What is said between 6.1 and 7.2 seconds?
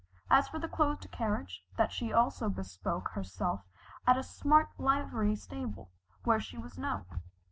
where she was known.